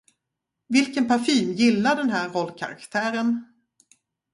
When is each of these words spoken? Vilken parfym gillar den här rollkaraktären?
Vilken 0.69 1.07
parfym 1.07 1.53
gillar 1.53 1.95
den 1.95 2.09
här 2.09 2.29
rollkaraktären? 2.29 3.47